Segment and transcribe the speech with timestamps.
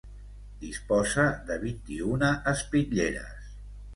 [0.61, 3.55] Disposa de vint-i-una espitlleres.